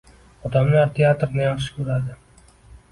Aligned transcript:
Odamlar 0.49 0.89
teatrni 1.01 1.47
yaxshi 1.47 1.77
ko‘radi 1.79 2.21